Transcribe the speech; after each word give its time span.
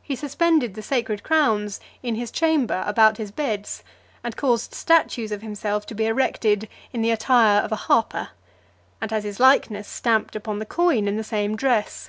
He 0.00 0.16
suspended 0.16 0.72
the 0.72 0.80
sacred 0.80 1.22
crowns 1.22 1.78
in 2.02 2.14
his 2.14 2.30
chamber, 2.30 2.82
about 2.86 3.18
his 3.18 3.30
beds, 3.30 3.84
and 4.24 4.34
caused 4.34 4.72
statues 4.74 5.30
of 5.30 5.42
himself 5.42 5.84
to 5.88 5.94
be 5.94 6.06
erected 6.06 6.70
in 6.90 7.02
the 7.02 7.10
attire 7.10 7.60
of 7.60 7.70
a 7.70 7.76
harper, 7.84 8.30
and 8.98 9.10
had 9.10 9.24
his 9.24 9.38
likeness 9.38 9.86
stamped 9.86 10.34
upon 10.34 10.58
the 10.58 10.64
coin 10.64 11.06
in 11.06 11.18
the 11.18 11.22
same 11.22 11.54
dress. 11.54 12.08